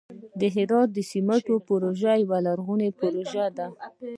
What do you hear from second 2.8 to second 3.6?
پروژه